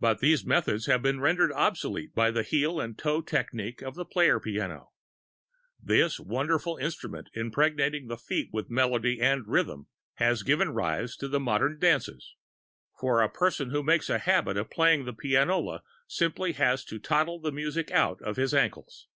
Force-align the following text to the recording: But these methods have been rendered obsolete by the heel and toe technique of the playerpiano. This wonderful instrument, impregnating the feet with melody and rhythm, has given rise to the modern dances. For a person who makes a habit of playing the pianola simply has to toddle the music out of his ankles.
But 0.00 0.18
these 0.20 0.44
methods 0.44 0.84
have 0.84 1.00
been 1.00 1.18
rendered 1.18 1.50
obsolete 1.50 2.14
by 2.14 2.30
the 2.30 2.42
heel 2.42 2.78
and 2.78 2.98
toe 2.98 3.22
technique 3.22 3.80
of 3.80 3.94
the 3.94 4.04
playerpiano. 4.04 4.90
This 5.82 6.20
wonderful 6.20 6.76
instrument, 6.76 7.30
impregnating 7.32 8.08
the 8.08 8.18
feet 8.18 8.50
with 8.52 8.68
melody 8.68 9.22
and 9.22 9.48
rhythm, 9.48 9.86
has 10.16 10.42
given 10.42 10.74
rise 10.74 11.16
to 11.16 11.28
the 11.28 11.40
modern 11.40 11.78
dances. 11.78 12.34
For 13.00 13.22
a 13.22 13.30
person 13.32 13.70
who 13.70 13.82
makes 13.82 14.10
a 14.10 14.18
habit 14.18 14.58
of 14.58 14.68
playing 14.68 15.06
the 15.06 15.14
pianola 15.14 15.84
simply 16.06 16.52
has 16.52 16.84
to 16.84 16.98
toddle 16.98 17.40
the 17.40 17.50
music 17.50 17.90
out 17.92 18.20
of 18.20 18.36
his 18.36 18.52
ankles. 18.52 19.08